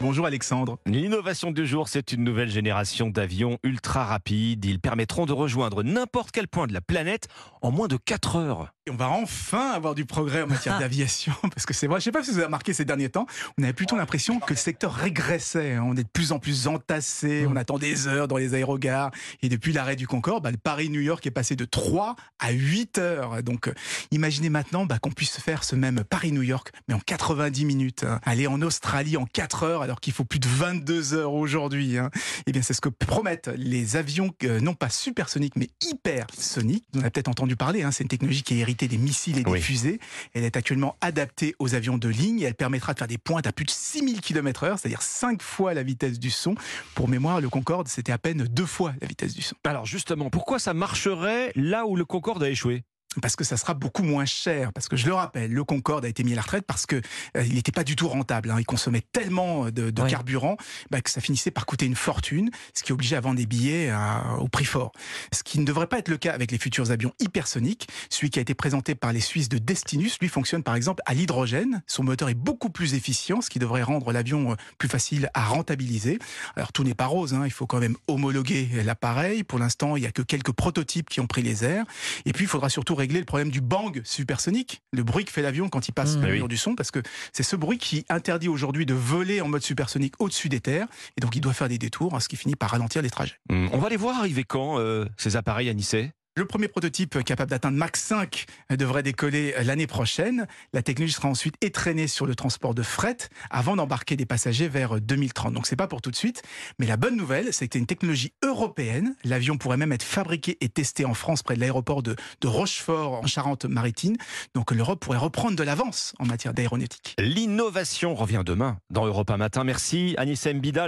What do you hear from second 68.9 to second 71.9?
par les Suisses de Destinus, lui fonctionne par exemple à l'hydrogène.